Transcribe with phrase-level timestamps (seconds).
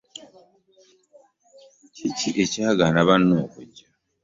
[1.95, 3.87] Kiki ekyagaana banno okujja?